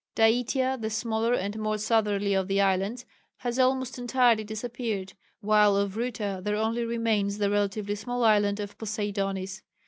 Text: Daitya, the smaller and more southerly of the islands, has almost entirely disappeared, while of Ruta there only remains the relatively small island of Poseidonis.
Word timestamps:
Daitya, 0.15 0.81
the 0.81 0.89
smaller 0.89 1.35
and 1.35 1.59
more 1.59 1.77
southerly 1.77 2.33
of 2.33 2.47
the 2.47 2.59
islands, 2.59 3.05
has 3.37 3.59
almost 3.59 3.99
entirely 3.99 4.43
disappeared, 4.43 5.13
while 5.41 5.77
of 5.77 5.95
Ruta 5.95 6.41
there 6.43 6.55
only 6.55 6.83
remains 6.83 7.37
the 7.37 7.51
relatively 7.51 7.93
small 7.93 8.23
island 8.23 8.59
of 8.59 8.75
Poseidonis. 8.79 9.61